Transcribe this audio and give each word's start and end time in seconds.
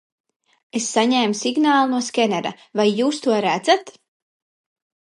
Es 0.79 0.87
saņēmu 0.93 1.37
signālu 1.41 1.93
no 1.93 2.01
skenera, 2.07 2.55
vai 2.83 2.89
jūs 3.03 3.23
to 3.27 3.39
redzat? 3.49 3.97